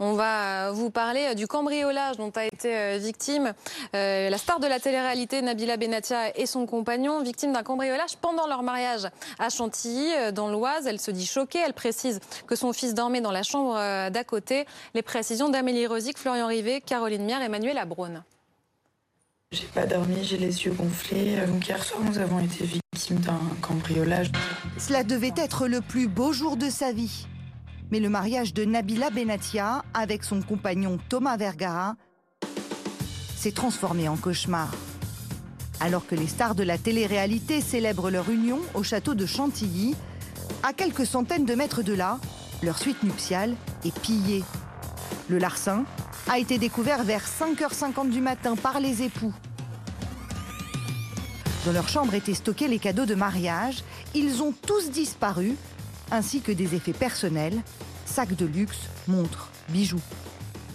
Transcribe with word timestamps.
On 0.00 0.12
va 0.12 0.70
vous 0.70 0.90
parler 0.90 1.34
du 1.34 1.48
cambriolage 1.48 2.18
dont 2.18 2.30
a 2.36 2.44
été 2.44 2.76
euh, 2.76 2.98
victime 2.98 3.52
euh, 3.96 4.30
la 4.30 4.38
star 4.38 4.60
de 4.60 4.66
la 4.66 4.78
télé-réalité 4.78 5.42
Nabila 5.42 5.76
Benatia 5.76 6.38
et 6.38 6.46
son 6.46 6.66
compagnon, 6.66 7.22
victime 7.22 7.52
d'un 7.52 7.64
cambriolage 7.64 8.16
pendant 8.16 8.46
leur 8.46 8.62
mariage 8.62 9.08
à 9.40 9.48
Chantilly, 9.48 10.12
euh, 10.14 10.30
dans 10.30 10.50
l'Oise. 10.50 10.86
Elle 10.86 11.00
se 11.00 11.10
dit 11.10 11.26
choquée. 11.26 11.58
Elle 11.58 11.72
précise 11.72 12.20
que 12.46 12.54
son 12.54 12.72
fils 12.72 12.94
dormait 12.94 13.20
dans 13.20 13.32
la 13.32 13.42
chambre 13.42 13.74
d'à 14.10 14.24
côté. 14.24 14.66
Les 14.94 15.02
précisions 15.02 15.48
d'Amélie 15.48 15.86
Rosic, 15.86 16.16
Florian 16.16 16.46
Rivet, 16.46 16.80
Caroline 16.80 17.24
Mière, 17.24 17.42
Emmanuel 17.42 17.78
Abraune. 17.78 18.22
J'ai 19.50 19.66
pas 19.66 19.86
dormi, 19.86 20.22
j'ai 20.22 20.36
les 20.36 20.64
yeux 20.64 20.72
gonflés. 20.72 21.36
Donc 21.46 21.66
hier 21.66 21.82
soir, 21.82 22.02
nous 22.04 22.18
avons 22.18 22.38
été 22.38 22.64
victimes 22.64 23.18
d'un 23.18 23.40
cambriolage. 23.62 24.30
Cela 24.78 25.02
devait 25.02 25.34
être 25.36 25.66
le 25.66 25.80
plus 25.80 26.06
beau 26.06 26.32
jour 26.32 26.56
de 26.56 26.68
sa 26.68 26.92
vie. 26.92 27.26
Mais 27.90 28.00
le 28.00 28.10
mariage 28.10 28.52
de 28.52 28.64
Nabila 28.64 29.10
Benatia 29.10 29.82
avec 29.94 30.22
son 30.22 30.42
compagnon 30.42 30.98
Thomas 31.08 31.36
Vergara 31.36 31.96
s'est 33.36 33.52
transformé 33.52 34.08
en 34.08 34.16
cauchemar. 34.16 34.70
Alors 35.80 36.06
que 36.06 36.14
les 36.14 36.26
stars 36.26 36.54
de 36.54 36.64
la 36.64 36.76
télé-réalité 36.76 37.60
célèbrent 37.60 38.10
leur 38.10 38.28
union 38.28 38.58
au 38.74 38.82
château 38.82 39.14
de 39.14 39.24
Chantilly, 39.24 39.94
à 40.62 40.72
quelques 40.72 41.06
centaines 41.06 41.44
de 41.46 41.54
mètres 41.54 41.82
de 41.82 41.94
là, 41.94 42.18
leur 42.62 42.78
suite 42.78 43.02
nuptiale 43.04 43.54
est 43.84 43.98
pillée. 44.00 44.42
Le 45.28 45.38
larcin 45.38 45.84
a 46.28 46.38
été 46.38 46.58
découvert 46.58 47.04
vers 47.04 47.24
5h50 47.26 48.10
du 48.10 48.20
matin 48.20 48.56
par 48.56 48.80
les 48.80 49.02
époux. 49.02 49.32
Dans 51.64 51.72
leur 51.72 51.88
chambre 51.88 52.14
étaient 52.14 52.34
stockés 52.34 52.68
les 52.68 52.78
cadeaux 52.78 53.06
de 53.06 53.14
mariage. 53.14 53.82
Ils 54.14 54.42
ont 54.42 54.52
tous 54.52 54.90
disparu 54.90 55.54
ainsi 56.10 56.40
que 56.40 56.52
des 56.52 56.74
effets 56.74 56.92
personnels, 56.92 57.62
sacs 58.04 58.34
de 58.34 58.46
luxe, 58.46 58.88
montres, 59.06 59.50
bijoux. 59.68 60.00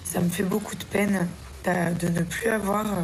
Ça 0.03 0.19
me 0.19 0.29
fait 0.29 0.43
beaucoup 0.43 0.75
de 0.75 0.83
peine 0.83 1.27
de 1.65 2.09
ne 2.09 2.21
plus 2.21 2.49
avoir 2.49 2.85
euh, 2.85 3.01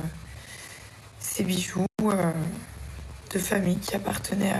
ces 1.20 1.44
bijoux 1.44 1.86
euh, 2.04 2.32
de 3.34 3.40
famille 3.40 3.77
qui 3.77 3.96
appartenaient 3.96 4.54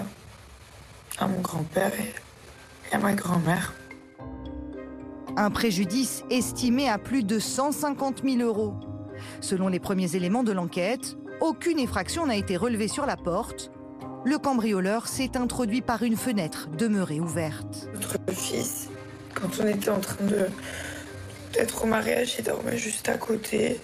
à, 1.18 1.28
mon 1.28 1.42
grand-père 1.42 1.92
et, 2.00 2.96
à 2.96 2.98
ma 2.98 3.14
grand-mère. 3.14 3.74
Un 5.36 5.52
préjudice 5.52 6.24
estimé 6.30 6.90
à 6.90 6.98
plus 6.98 7.24
de 7.24 7.40
150 7.40 8.24
000 8.24 8.38
euros. 8.42 8.74
Selon 9.42 9.68
les 9.68 9.80
premiers 9.80 10.16
éléments 10.16 10.44
de 10.44 10.52
l'enquête, 10.52 11.18
aucune 11.42 11.80
effraction 11.80 12.26
n'a 12.26 12.36
été 12.36 12.58
relevée 12.58 12.88
sur 12.88 13.06
la 13.06 13.18
porte 13.18 13.72
le 14.26 14.38
cambrioleur 14.38 15.08
s'est 15.08 15.38
introduit 15.38 15.82
par 15.82 16.04
une 16.04 16.18
fenêtre 16.18 16.68
demeurée 16.78 17.20
ouverte. 17.20 17.90
Notre 17.94 18.18
fils, 18.34 18.90
quand 19.34 19.50
on 19.60 19.68
était 19.68 19.90
en 19.90 20.00
train 20.00 20.26
de 20.26 20.48
d'être 21.54 21.84
au 21.84 21.88
mariage, 21.88 22.36
il 22.38 22.46
dormait 22.46 22.78
juste 22.78 23.10
à 23.10 23.18
côté. 23.18 23.80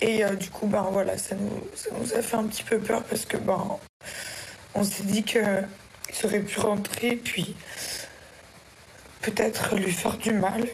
Et 0.00 0.24
euh, 0.24 0.34
du 0.34 0.50
coup, 0.50 0.66
ben 0.66 0.88
voilà, 0.90 1.16
ça 1.18 1.36
nous, 1.36 2.14
a 2.14 2.22
fait 2.22 2.36
un 2.36 2.44
petit 2.44 2.64
peu 2.64 2.78
peur 2.78 3.02
parce 3.04 3.24
que 3.24 3.36
ben, 3.36 3.78
on 4.74 4.82
s'est 4.82 5.04
dit 5.04 5.22
qu'il 5.22 5.68
serait 6.12 6.40
pu 6.40 6.58
rentrer, 6.58 7.16
puis 7.16 7.54
peut-être 9.20 9.76
lui 9.76 9.92
faire 9.92 10.16
du 10.16 10.32
mal. 10.32 10.66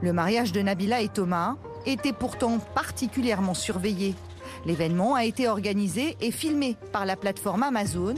Le 0.00 0.12
mariage 0.12 0.52
de 0.52 0.62
Nabila 0.62 1.00
et 1.00 1.08
Thomas 1.08 1.56
était 1.86 2.12
pourtant 2.12 2.58
particulièrement 2.58 3.54
surveillé. 3.54 4.14
L'événement 4.66 5.14
a 5.14 5.24
été 5.24 5.48
organisé 5.48 6.16
et 6.20 6.30
filmé 6.30 6.76
par 6.92 7.06
la 7.06 7.16
plateforme 7.16 7.62
Amazon 7.62 8.14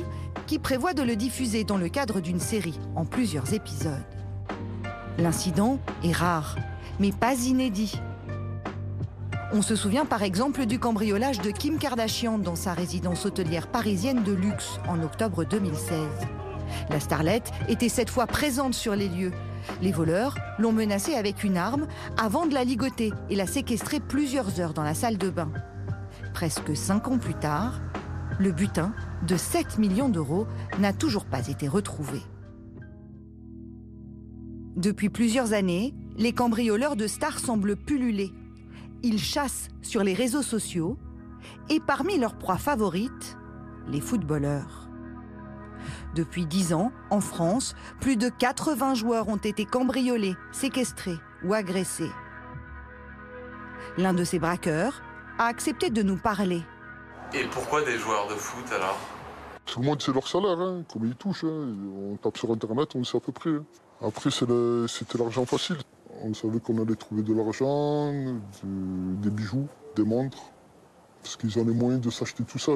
qui 0.46 0.58
prévoit 0.58 0.94
de 0.94 1.02
le 1.02 1.16
diffuser 1.16 1.64
dans 1.64 1.76
le 1.76 1.88
cadre 1.88 2.20
d'une 2.20 2.40
série 2.40 2.78
en 2.94 3.04
plusieurs 3.04 3.52
épisodes. 3.52 3.92
L'incident 5.18 5.78
est 6.04 6.12
rare, 6.12 6.56
mais 7.00 7.10
pas 7.10 7.34
inédit. 7.34 8.00
On 9.52 9.62
se 9.62 9.76
souvient 9.76 10.04
par 10.04 10.22
exemple 10.22 10.66
du 10.66 10.78
cambriolage 10.78 11.40
de 11.40 11.50
Kim 11.50 11.78
Kardashian 11.78 12.38
dans 12.38 12.56
sa 12.56 12.74
résidence 12.74 13.26
hôtelière 13.26 13.68
parisienne 13.68 14.22
de 14.22 14.32
luxe 14.32 14.78
en 14.88 15.02
octobre 15.02 15.44
2016. 15.44 15.98
La 16.90 17.00
starlette 17.00 17.50
était 17.68 17.88
cette 17.88 18.10
fois 18.10 18.26
présente 18.26 18.74
sur 18.74 18.94
les 18.94 19.08
lieux. 19.08 19.32
Les 19.82 19.92
voleurs 19.92 20.36
l'ont 20.58 20.72
menacée 20.72 21.14
avec 21.14 21.44
une 21.44 21.56
arme 21.56 21.86
avant 22.18 22.46
de 22.46 22.54
la 22.54 22.64
ligoter 22.64 23.12
et 23.30 23.36
la 23.36 23.46
séquestrer 23.46 24.00
plusieurs 24.00 24.60
heures 24.60 24.74
dans 24.74 24.82
la 24.82 24.94
salle 24.94 25.16
de 25.16 25.30
bain 25.30 25.50
presque 26.36 26.76
cinq 26.76 27.08
ans 27.08 27.16
plus 27.16 27.32
tard, 27.32 27.80
le 28.38 28.52
butin 28.52 28.92
de 29.26 29.38
7 29.38 29.78
millions 29.78 30.10
d'euros 30.10 30.46
n'a 30.78 30.92
toujours 30.92 31.24
pas 31.24 31.48
été 31.48 31.66
retrouvé. 31.66 32.20
Depuis 34.76 35.08
plusieurs 35.08 35.54
années, 35.54 35.94
les 36.18 36.34
cambrioleurs 36.34 36.94
de 36.94 37.06
stars 37.06 37.38
semblent 37.38 37.74
pulluler. 37.74 38.34
Ils 39.02 39.18
chassent 39.18 39.68
sur 39.80 40.04
les 40.04 40.12
réseaux 40.12 40.42
sociaux 40.42 40.98
et 41.70 41.80
parmi 41.80 42.18
leurs 42.18 42.36
proies 42.36 42.58
favorites, 42.58 43.38
les 43.88 44.02
footballeurs. 44.02 44.90
Depuis 46.14 46.44
dix 46.44 46.74
ans, 46.74 46.92
en 47.08 47.22
France, 47.22 47.74
plus 47.98 48.18
de 48.18 48.28
80 48.28 48.92
joueurs 48.92 49.28
ont 49.28 49.36
été 49.36 49.64
cambriolés, 49.64 50.36
séquestrés 50.52 51.16
ou 51.44 51.54
agressés. 51.54 52.12
L'un 53.96 54.12
de 54.12 54.22
ces 54.22 54.38
braqueurs 54.38 55.00
a 55.38 55.46
accepté 55.46 55.90
de 55.90 56.02
nous 56.02 56.16
parler. 56.16 56.62
Et 57.34 57.44
pourquoi 57.44 57.84
des 57.84 57.98
joueurs 57.98 58.28
de 58.28 58.34
foot 58.34 58.64
alors? 58.72 58.98
Tout 59.64 59.80
le 59.80 59.86
monde 59.86 60.00
sait 60.00 60.12
leur 60.12 60.28
salaire, 60.28 60.60
hein, 60.60 60.84
combien 60.88 61.10
ils 61.10 61.16
touchent. 61.16 61.44
Hein. 61.44 61.74
On 62.12 62.16
tape 62.16 62.38
sur 62.38 62.50
Internet, 62.52 62.90
on 62.94 62.98
le 62.98 63.04
sait 63.04 63.16
à 63.16 63.20
peu 63.20 63.32
près. 63.32 63.50
Hein. 63.50 63.64
Après, 64.00 64.30
c'était 64.30 65.18
l'argent 65.18 65.44
facile. 65.44 65.76
On 66.22 66.32
savait 66.32 66.60
qu'on 66.60 66.80
allait 66.80 66.94
trouver 66.94 67.22
de 67.22 67.34
l'argent, 67.34 68.12
des 68.62 69.30
bijoux, 69.30 69.66
des 69.96 70.04
montres, 70.04 70.52
parce 71.22 71.36
qu'ils 71.36 71.58
ont 71.58 71.64
les 71.64 71.74
moyens 71.74 72.00
de 72.00 72.10
s'acheter 72.10 72.44
tout 72.44 72.58
ça. 72.58 72.72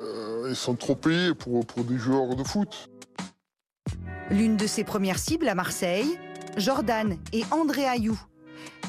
Euh, 0.00 0.46
ils 0.48 0.56
sont 0.56 0.74
trop 0.74 0.94
payés 0.94 1.34
pour, 1.34 1.66
pour 1.66 1.84
des 1.84 1.98
joueurs 1.98 2.34
de 2.34 2.44
foot. 2.44 2.88
L'une 4.30 4.56
de 4.56 4.66
ses 4.66 4.84
premières 4.84 5.18
cibles 5.18 5.48
à 5.48 5.54
Marseille, 5.54 6.18
Jordan 6.56 7.16
et 7.32 7.42
André 7.50 7.86
Ayou. 7.86 8.18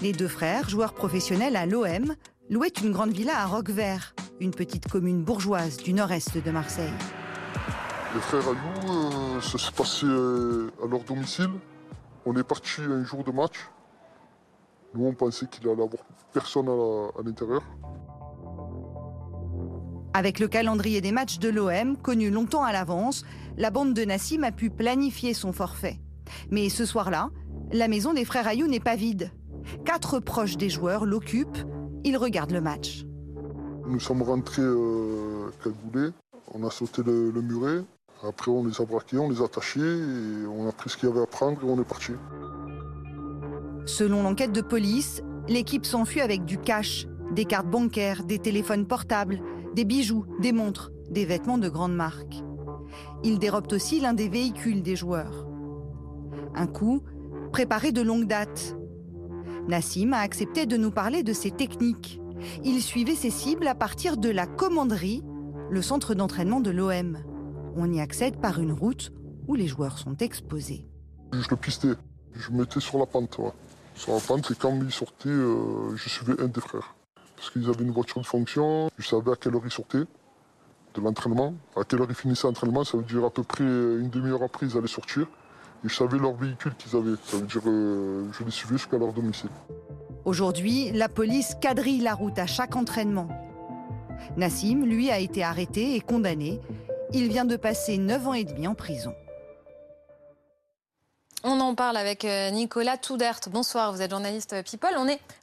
Les 0.01 0.13
deux 0.13 0.27
frères, 0.27 0.69
joueurs 0.69 0.93
professionnels 0.93 1.55
à 1.55 1.65
l'OM, 1.65 2.15
louait 2.49 2.73
une 2.83 2.91
grande 2.91 3.11
villa 3.11 3.39
à 3.39 3.45
Roquevert, 3.45 4.15
une 4.39 4.51
petite 4.51 4.89
commune 4.89 5.23
bourgeoise 5.23 5.77
du 5.77 5.93
nord-est 5.93 6.43
de 6.43 6.51
Marseille. 6.51 6.91
Les 8.15 8.21
frères 8.21 8.47
Alou, 8.47 9.37
euh, 9.37 9.41
ça 9.41 9.57
s'est 9.59 9.71
passé 9.71 10.07
euh, 10.07 10.71
à 10.83 10.87
leur 10.87 11.03
domicile. 11.03 11.51
On 12.25 12.35
est 12.35 12.43
parti 12.43 12.81
un 12.81 13.03
jour 13.03 13.23
de 13.23 13.31
match. 13.31 13.69
Nous, 14.95 15.05
on 15.05 15.13
pensait 15.13 15.45
qu'il 15.45 15.67
allait 15.67 15.83
avoir 15.83 16.03
personne 16.33 16.67
à 16.67 17.21
l'intérieur. 17.23 17.61
Avec 20.15 20.39
le 20.39 20.47
calendrier 20.47 21.01
des 21.01 21.11
matchs 21.11 21.37
de 21.37 21.49
l'OM, 21.49 21.97
connu 21.97 22.31
longtemps 22.31 22.63
à 22.63 22.73
l'avance, 22.73 23.25
la 23.57 23.69
bande 23.69 23.93
de 23.93 24.03
Nassim 24.03 24.43
a 24.43 24.51
pu 24.51 24.71
planifier 24.71 25.35
son 25.35 25.53
forfait. 25.53 25.99
Mais 26.49 26.69
ce 26.69 26.85
soir-là, 26.85 27.29
la 27.71 27.87
maison 27.87 28.13
des 28.13 28.25
frères 28.25 28.47
Ayou 28.47 28.65
n'est 28.65 28.79
pas 28.79 28.95
vide. 28.95 29.31
Quatre 29.85 30.19
proches 30.19 30.57
des 30.57 30.69
joueurs 30.69 31.05
l'occupent 31.05 31.63
il 32.03 32.17
regarde 32.17 32.51
le 32.51 32.61
match. 32.61 33.05
Nous 33.87 33.99
sommes 33.99 34.21
rentrés 34.21 34.61
euh, 34.61 35.49
cagoulés, 35.63 36.11
on 36.53 36.65
a 36.65 36.71
sauté 36.71 37.01
le, 37.03 37.31
muret, 37.41 37.83
après 38.23 38.51
on 38.51 38.65
les 38.65 38.79
a 38.81 38.85
braqués, 38.85 39.17
on 39.17 39.29
les 39.29 39.41
a 39.41 39.45
attachés, 39.45 39.79
et 39.79 40.45
on 40.47 40.67
a 40.67 40.71
pris 40.71 40.89
ce 40.89 40.97
qu'il 40.97 41.09
y 41.09 41.11
avait 41.11 41.21
à 41.21 41.25
prendre 41.25 41.59
et 41.63 41.65
on 41.65 41.79
est 41.79 41.87
parti. 41.87 42.11
Selon 43.85 44.23
l'enquête 44.23 44.51
de 44.51 44.61
police, 44.61 45.23
l'équipe 45.47 45.85
s'enfuit 45.85 46.21
avec 46.21 46.45
du 46.45 46.59
cash, 46.59 47.07
des 47.31 47.45
cartes 47.45 47.69
bancaires, 47.69 48.23
des 48.23 48.39
téléphones 48.39 48.85
portables, 48.85 49.41
des 49.73 49.85
bijoux, 49.85 50.25
des 50.39 50.51
montres, 50.51 50.91
des 51.09 51.25
vêtements 51.25 51.57
de 51.57 51.69
grande 51.69 51.95
marque. 51.95 52.43
Ils 53.23 53.39
dérobent 53.39 53.71
aussi 53.71 53.99
l'un 53.99 54.13
des 54.13 54.29
véhicules 54.29 54.83
des 54.83 54.95
joueurs. 54.95 55.47
Un 56.55 56.67
coup 56.67 57.01
préparé 57.51 57.91
de 57.91 58.01
longue 58.01 58.27
date, 58.27 58.75
Nassim 59.67 60.13
a 60.13 60.19
accepté 60.19 60.65
de 60.65 60.77
nous 60.77 60.91
parler 60.91 61.23
de 61.23 61.33
ses 61.33 61.51
techniques. 61.51 62.19
Il 62.63 62.81
suivait 62.81 63.15
ses 63.15 63.29
cibles 63.29 63.67
à 63.67 63.75
partir 63.75 64.17
de 64.17 64.29
la 64.29 64.47
commanderie, 64.47 65.23
le 65.69 65.81
centre 65.81 66.15
d'entraînement 66.15 66.59
de 66.59 66.71
l'OM. 66.71 67.17
On 67.75 67.91
y 67.91 67.99
accède 67.99 68.39
par 68.39 68.59
une 68.59 68.71
route 68.71 69.11
où 69.47 69.55
les 69.55 69.67
joueurs 69.67 69.97
sont 69.97 70.15
exposés. 70.17 70.87
Je 71.33 71.49
le 71.49 71.55
pistais, 71.55 71.93
je 72.33 72.51
me 72.51 72.59
mettais 72.59 72.79
sur 72.79 72.97
la 72.97 73.05
pente. 73.05 73.39
Sur 73.95 74.13
la 74.13 74.19
pente, 74.19 74.49
et 74.51 74.55
quand 74.55 74.75
il 74.81 74.91
sortait, 74.91 75.29
euh, 75.29 75.95
je 75.95 76.09
suivais 76.09 76.41
un 76.41 76.47
des 76.47 76.61
frères. 76.61 76.95
Parce 77.35 77.49
qu'ils 77.51 77.69
avaient 77.69 77.83
une 77.83 77.91
voiture 77.91 78.21
de 78.21 78.25
fonction, 78.25 78.89
je 78.97 79.07
savais 79.07 79.31
à 79.31 79.35
quelle 79.35 79.55
heure 79.55 79.61
ils 79.65 79.71
sortaient 79.71 80.05
de 80.95 81.01
l'entraînement. 81.01 81.53
À 81.75 81.83
quelle 81.83 82.01
heure 82.01 82.07
ils 82.09 82.15
finissaient 82.15 82.47
l'entraînement, 82.47 82.83
ça 82.83 82.97
veut 82.97 83.03
dire 83.03 83.23
à 83.25 83.29
peu 83.29 83.43
près 83.43 83.63
une 83.63 84.09
demi-heure 84.09 84.43
après, 84.43 84.65
ils 84.65 84.77
allaient 84.77 84.87
sortir 84.87 85.27
je 85.83 85.93
savais 85.93 86.17
leur 86.17 86.33
véhicule 86.33 86.73
qu'ils 86.75 86.97
avaient. 86.97 87.15
Ça 87.23 87.37
veut 87.37 87.45
dire 87.45 87.61
euh, 87.65 88.27
je 88.37 88.43
les 88.43 88.51
suivais 88.51 88.77
jusqu'à 88.77 88.97
leur 88.97 89.13
domicile. 89.13 89.49
Aujourd'hui, 90.25 90.91
la 90.91 91.09
police 91.09 91.55
quadrille 91.61 92.01
la 92.01 92.13
route 92.13 92.37
à 92.37 92.45
chaque 92.45 92.75
entraînement. 92.75 93.27
Nassim, 94.37 94.85
lui, 94.85 95.09
a 95.09 95.19
été 95.19 95.43
arrêté 95.43 95.95
et 95.95 96.01
condamné. 96.01 96.59
Il 97.13 97.29
vient 97.29 97.45
de 97.45 97.55
passer 97.55 97.97
9 97.97 98.27
ans 98.27 98.33
et 98.33 98.43
demi 98.43 98.67
en 98.67 98.75
prison. 98.75 99.13
On 101.43 101.61
en 101.61 101.73
parle 101.73 101.95
avec 101.95 102.25
euh, 102.25 102.49
Nicolas 102.49 102.97
Toudert. 102.97 103.39
Bonsoir, 103.49 103.93
vous 103.93 104.01
êtes 104.01 104.11
journaliste 104.11 104.55
People. 104.69 104.89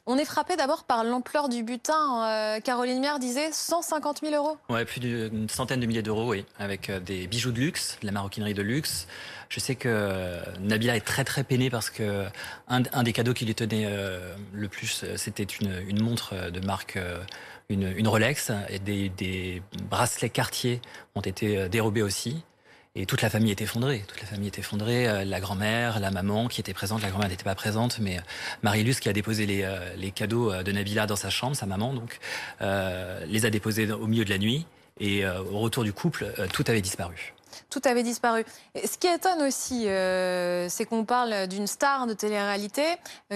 On 0.05 0.17
est, 0.17 0.25
frappé 0.25 0.55
d'abord 0.55 0.83
par 0.83 1.03
l'ampleur 1.03 1.49
du 1.49 1.63
butin. 1.63 2.23
Euh, 2.23 2.59
Caroline 2.59 2.99
Mière 2.99 3.17
disait 3.17 3.49
150 3.51 4.19
000 4.21 4.35
euros. 4.35 4.57
Ouais, 4.69 4.85
plus 4.85 4.99
d'une 4.99 5.49
centaine 5.49 5.79
de 5.79 5.87
milliers 5.87 6.03
d'euros, 6.03 6.29
oui, 6.29 6.45
avec 6.59 6.91
euh, 6.91 6.99
des 6.99 7.25
bijoux 7.25 7.51
de 7.51 7.59
luxe, 7.59 7.97
de 8.01 8.05
la 8.05 8.11
maroquinerie 8.11 8.53
de 8.53 8.61
luxe. 8.61 9.07
Je 9.49 9.59
sais 9.59 9.73
que 9.73 10.37
Nabila 10.59 10.95
est 10.97 11.05
très 11.05 11.23
très 11.23 11.43
peinée 11.43 11.71
parce 11.71 11.89
que 11.89 12.25
un, 12.67 12.81
des 13.03 13.13
cadeaux 13.13 13.33
qui 13.33 13.45
lui 13.45 13.55
tenait 13.55 13.89
le 14.51 14.67
plus, 14.67 15.05
c'était 15.15 15.43
une, 15.43 16.03
montre 16.03 16.51
de 16.51 16.59
marque, 16.59 16.99
une, 17.69 17.93
une 17.95 18.09
Rolex, 18.09 18.51
et 18.67 18.79
des, 18.79 19.07
des 19.07 19.61
bracelets 19.83 20.29
Cartier 20.29 20.81
ont 21.15 21.21
été 21.21 21.69
dérobés 21.69 22.01
aussi. 22.01 22.43
Et 22.99 23.05
toute 23.05 23.21
la 23.21 23.29
famille 23.29 23.51
est 23.51 23.61
effondrée. 23.61 24.03
Toute 24.07 24.19
la 24.19 24.25
famille 24.25 24.47
est 24.47 24.57
effondrée. 24.57 25.07
Euh, 25.07 25.23
la 25.23 25.39
grand-mère, 25.39 25.99
la 25.99 26.09
maman 26.09 26.47
qui 26.47 26.59
était 26.59 26.73
présente. 26.73 27.03
La 27.03 27.09
grand-mère 27.09 27.29
n'était 27.29 27.43
pas 27.43 27.53
présente, 27.53 27.99
mais 27.99 28.17
euh, 28.17 28.21
Marie-Luce 28.63 28.99
qui 28.99 29.07
a 29.07 29.13
déposé 29.13 29.45
les, 29.45 29.61
euh, 29.61 29.77
les, 29.97 30.09
cadeaux 30.09 30.51
de 30.63 30.71
Nabila 30.71 31.05
dans 31.05 31.15
sa 31.15 31.29
chambre, 31.29 31.55
sa 31.55 31.67
maman 31.67 31.93
donc, 31.93 32.17
les 32.59 33.45
a 33.45 33.49
déposés 33.51 33.91
au 33.91 34.07
milieu 34.07 34.25
de 34.25 34.31
la 34.31 34.39
nuit. 34.39 34.65
Et 34.99 35.27
au 35.27 35.59
retour 35.59 35.83
du 35.83 35.93
couple, 35.93 36.33
tout 36.51 36.63
avait 36.67 36.81
disparu 36.81 37.33
tout 37.69 37.81
avait 37.85 38.03
disparu. 38.03 38.45
Ce 38.75 38.97
qui 38.97 39.07
étonne 39.07 39.41
aussi, 39.41 39.83
c'est 40.69 40.85
qu'on 40.85 41.05
parle 41.05 41.47
d'une 41.47 41.67
star 41.67 42.07
de 42.07 42.13
télé-réalité 42.13 42.83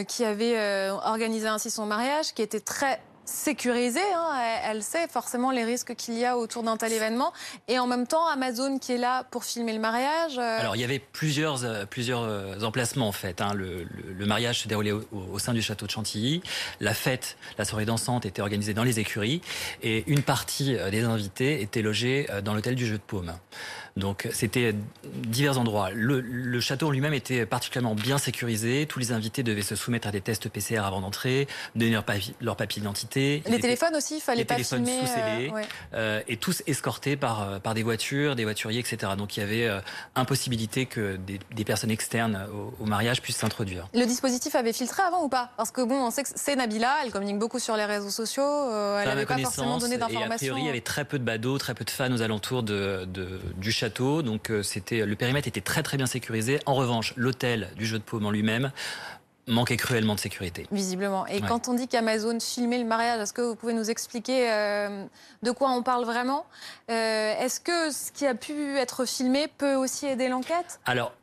qui 0.08 0.24
avait 0.24 0.90
organisé 0.90 1.48
ainsi 1.48 1.70
son 1.70 1.86
mariage, 1.86 2.34
qui 2.34 2.42
était 2.42 2.60
très 2.60 3.00
sécurisée. 3.32 4.00
Hein. 4.16 4.60
Elle 4.66 4.84
sait 4.84 5.08
forcément 5.08 5.52
les 5.52 5.64
risques 5.64 5.96
qu'il 5.96 6.18
y 6.18 6.26
a 6.26 6.38
autour 6.38 6.64
d'un 6.64 6.78
tel 6.78 6.94
événement. 6.94 7.34
Et 7.68 7.80
en 7.80 7.88
même 7.88 8.06
temps, 8.06 8.28
Amazon 8.28 8.78
qui 8.78 8.94
est 8.94 8.98
là 8.98 9.24
pour 9.24 9.44
filmer 9.44 9.74
le 9.74 9.80
mariage. 9.80 10.38
Euh, 10.38 10.60
Alors, 10.60 10.76
il 10.76 10.82
y 10.82 10.84
avait 10.84 11.00
plusieurs, 11.00 11.64
euh, 11.64 11.86
plusieurs 11.86 12.22
euh, 12.24 12.60
emplacements 12.62 13.08
en 13.08 13.12
fait. 13.12 13.42
Hein. 13.42 13.54
Le, 13.54 13.86
mariage 14.26 14.62
se 14.62 14.68
déroulait 14.68 14.92
au, 14.92 15.40
sein 15.40 15.54
du 15.54 15.62
château 15.62 15.86
de 15.86 15.92
Chantilly. 15.92 16.42
La 16.80 16.94
fête, 16.94 17.38
la 17.58 17.66
soirée 17.66 17.86
dansante 17.86 18.26
était 18.26 18.42
organisée 18.42 18.74
dans 18.74 18.84
les 18.84 19.00
écuries. 19.00 19.42
Et 19.82 20.04
une 20.08 20.22
partie 20.22 20.78
des 20.92 21.04
invités 21.04 21.62
était 21.62 21.82
logée 21.82 22.28
dans 22.44 22.54
l'hôtel 22.54 22.76
du 22.76 22.86
Jeu 22.86 22.98
de 22.98 23.04
Paume. 23.04 23.34
Donc 23.98 24.28
c'était 24.32 24.74
divers 25.04 25.60
endroits. 25.60 25.90
Le, 25.94 26.60
château 26.60 26.92
lui-même 26.92 27.14
était 27.14 27.46
particulièrement 27.46 27.96
bien 27.96 28.18
sécurisé. 28.18 28.86
Tous 28.88 29.00
les 29.00 29.12
invités 29.12 29.44
devaient 29.44 29.62
se 29.62 29.76
soumettre 29.76 30.08
à 30.08 30.12
des 30.12 30.22
tests 30.22 30.48
PCR 30.50 30.80
avant 30.80 31.02
d'entrer, 31.02 31.48
donner 31.76 31.92
leur, 31.92 32.04
papier, 32.04 32.34
leur 32.40 32.56
papier 32.56 32.82
d'identité. 32.82 33.44
Les 33.48 33.60
téléphones 33.60 33.96
aussi, 33.96 34.18
il 34.18 34.22
fallait 34.22 34.40
les 34.40 34.46
pas 34.46 34.56
téléphones 34.56 34.86
sous 34.86 35.08
scellés, 35.08 35.52
euh, 35.54 35.64
euh, 35.94 36.22
et 36.28 36.38
tous 36.38 36.64
escortés 36.68 37.16
par, 37.16 37.42
euh, 37.42 37.60
par 37.60 37.74
des 37.74 37.84
voitures, 37.84 38.36
des 38.36 38.44
voituriers, 38.44 38.80
etc. 38.80 39.14
Donc 39.18 39.38
il 39.38 39.42
y 39.42 39.44
avait 39.44 39.70
impossibilité 40.16 40.86
que 40.86 41.18
des, 41.18 41.66
personnes 41.66 41.92
externes 41.92 42.48
au, 42.80 42.86
mariage 42.86 43.22
puissent 43.22 43.38
s'introduire. 43.38 43.88
Le 43.94 44.06
dispositif 44.06 44.56
avait 44.56 44.74
filtré 44.74 45.04
avant 45.04 45.24
ou 45.24 45.30
pas? 45.30 45.52
Parce 45.58 45.72
que 45.72 45.82
bon, 45.82 45.96
on 45.96 46.12
sait 46.12 46.24
que 46.24 46.30
c'est 46.34 46.56
Nabila, 46.56 46.98
elle 47.04 47.12
communique 47.12 47.40
beaucoup 47.40 47.60
sur 47.60 47.78
les 47.78 47.86
réseaux 47.86 48.10
sociaux, 48.10 48.70
elle 49.00 49.08
n'avait 49.08 49.26
pas 49.26 49.38
forcément 49.38 49.78
donné 49.78 49.98
d'informations. 49.98 50.30
Et 50.30 50.34
a 50.34 50.38
priori, 50.38 50.62
il 50.62 50.66
y 50.66 50.70
avait 50.70 50.82
très 50.82 51.06
peu 51.06 51.20
de 51.20 51.24
badauds, 51.24 51.58
très 51.58 51.74
peu 51.74 51.86
de 51.86 51.90
fans 51.90 52.12
aux 52.12 52.22
alentours 52.22 52.64
de, 52.64 53.06
de 53.06 53.40
du 53.58 53.72
château, 53.72 53.81
donc 53.90 54.50
euh, 54.50 54.64
c'était 54.64 55.06
le 55.06 55.16
périmètre 55.16 55.48
était 55.48 55.62
très 55.62 55.84
très 55.84 55.98
bien 55.98 56.06
sécurisé. 56.06 56.60
En 56.66 56.74
revanche, 56.74 57.14
l'hôtel 57.18 57.70
du 57.76 57.86
jeu 57.86 57.98
de 58.00 58.04
paume 58.04 58.26
en 58.26 58.32
lui-même 58.32 58.72
manquait 59.48 59.78
cruellement 59.78 60.16
de 60.16 60.20
sécurité. 60.20 60.68
Visiblement. 60.72 61.26
Et 61.28 61.42
quand 61.42 61.68
on 61.68 61.74
dit 61.74 61.88
qu'Amazon 61.88 62.40
filmait 62.40 62.78
le 62.78 62.86
mariage, 62.86 63.20
est-ce 63.20 63.34
que 63.34 63.42
vous 63.42 63.56
pouvez 63.56 63.74
nous 63.74 63.90
expliquer 63.90 64.52
euh, 64.52 65.06
de 65.44 65.52
quoi 65.52 65.72
on 65.72 65.84
parle 65.84 66.06
vraiment? 66.06 66.46
Euh, 66.90 67.34
Est-ce 67.40 67.60
que 67.60 67.92
ce 67.92 68.12
qui 68.12 68.26
a 68.28 68.36
pu 68.36 68.78
être 68.78 69.06
filmé 69.06 69.48
peut 69.58 69.76
aussi 69.76 70.06
aider 70.06 70.28
l'enquête? 70.28 70.80
Alors, 70.86 71.14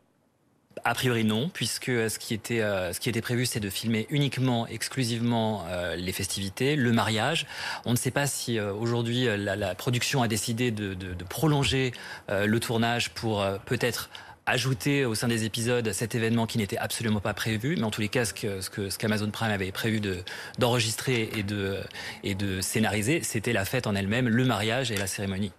a 0.85 0.95
priori 0.95 1.25
non, 1.25 1.49
puisque 1.49 1.89
euh, 1.89 2.09
ce 2.09 2.19
qui 2.19 2.35
était, 2.35 2.61
euh, 2.61 2.93
ce 2.93 3.01
qui 3.01 3.09
était 3.09 3.21
prévu, 3.21 3.47
c'est 3.47 3.61
de 3.61 3.71
filmer 3.71 4.07
uniquement, 4.11 4.67
exclusivement 4.67 5.65
euh, 5.69 5.97
les 5.97 6.13
festivités, 6.13 6.77
le 6.77 6.93
mariage. 6.93 7.47
On 7.85 7.93
ne 7.93 7.97
sait 7.97 8.11
pas 8.11 8.27
si 8.27 8.61
aujourd'hui 8.61 9.27
la, 9.37 9.75
production 9.75 10.23
a 10.23 10.29
décidé 10.29 10.71
de, 10.71 10.97
prolonger 11.29 11.93
le 12.29 12.59
tournage 12.59 13.11
pour 13.11 13.45
peut-être 13.67 14.11
ajouter 14.47 15.05
au 15.05 15.15
sein 15.15 15.29
des 15.29 15.45
épisodes 15.45 15.93
cet 15.93 16.15
événement 16.15 16.47
qui 16.47 16.59
n'était 16.59 16.79
absolument 16.79 17.21
pas 17.21 17.35
prévu, 17.35 17.77
mais 17.77 17.85
en 17.85 17.91
tous 17.91 18.01
les 18.01 18.09
cas, 18.09 18.25
ce 18.25 18.33
que 18.33 18.61
ce 18.61 18.99
qu'Amazon 18.99 19.31
Prime 19.31 19.51
avait 19.51 19.73
prévu 19.73 20.01
de 20.01 20.19
d'enregistrer 20.59 21.31
et 21.37 21.43
de 21.43 21.79
et 22.25 22.35
de 22.35 22.61
scénariser, 22.61 23.23
c'était 23.23 23.53
la 23.53 23.65
fête 23.65 23.87
en 23.87 23.95
elle-même, 23.95 24.29
le 24.29 24.45
mariage 24.45 24.91
et 24.91 24.97
la 24.97 25.07
cérémonie. 25.07 25.53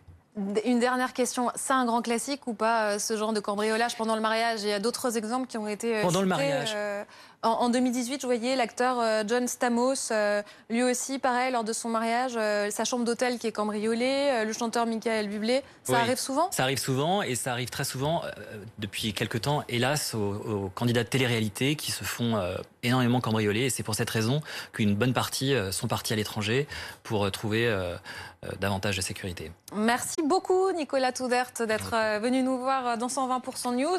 Une 0.65 0.80
dernière 0.80 1.13
question, 1.13 1.51
c'est 1.56 1.74
un 1.74 1.86
grand 1.86 2.01
classique 2.01 2.47
ou 2.47 2.53
pas 2.53 2.91
euh, 2.91 3.00
ce 3.00 3.18
genre 3.18 3.33
de 3.33 3.39
cambriolage 3.39 3.97
pendant 3.97 4.15
le 4.15 4.21
mariage? 4.21 4.63
Il 4.63 4.69
y 4.69 4.74
a 4.74 4.80
d'autres 4.80 5.18
exemples 5.18 5.47
qui 5.47 5.57
ont 5.57 5.68
été 5.68 5.97
euh, 5.97 6.01
pendant 6.01 6.21
le 6.21 6.27
mariage. 6.27 6.74
Euh, 6.75 7.03
en, 7.41 7.69
2018, 7.69 8.21
je 8.21 8.25
voyais 8.25 8.57
l'acteur 8.57 9.00
euh, 9.00 9.24
John 9.25 9.47
Stamos, 9.47 10.12
euh, 10.12 10.41
lui 10.69 10.83
aussi, 10.83 11.19
pareil, 11.19 11.53
lors 11.53 11.63
de 11.63 11.71
son 11.71 11.88
mariage, 11.88 12.33
euh, 12.36 12.69
sa 12.69 12.83
chambre 12.83 13.06
d'hôtel 13.06 13.39
qui 13.39 13.47
est 13.47 13.53
cambriolée, 13.53 14.44
le 14.45 14.51
chanteur 14.51 14.86
Michael 14.86 15.30
Bublé. 15.30 15.63
Ça 15.83 16.00
arrive 16.00 16.18
souvent? 16.18 16.51
Ça 16.51 16.63
arrive 16.63 16.80
souvent 16.80 17.21
et 17.21 17.36
ça 17.36 17.53
arrive 17.53 17.69
très 17.69 17.86
souvent 17.86 18.21
depuis 18.77 19.13
quelques 19.13 19.41
temps, 19.41 19.63
hélas, 19.69 20.13
aux, 20.13 20.69
candidats 20.75 21.03
de 21.03 21.09
télé-réalité 21.09 21.75
qui 21.75 21.91
se 21.91 22.03
font 22.03 22.39
énormément 22.83 23.21
cambrioler. 23.21 23.62
Et 23.62 23.69
c'est 23.69 23.83
pour 23.83 23.95
cette 23.95 24.09
raison 24.09 24.41
qu'une 24.74 24.94
bonne 24.94 25.13
partie 25.13 25.56
sont 25.71 25.88
partis 25.88 26.13
à 26.13 26.15
l'étranger 26.15 26.68
pour 27.01 27.31
trouver 27.31 27.74
davantage 28.59 28.97
de 28.97 29.01
sécurité. 29.01 29.51
Merci 29.74 30.21
beaucoup, 30.24 30.71
Nicolas 30.74 31.12
Toudert, 31.12 31.51
d'être 31.59 32.19
venu 32.19 32.44
nous 32.44 32.59
voir 32.59 32.97
dans 32.97 33.07
120% 33.07 33.75
News. 33.75 33.97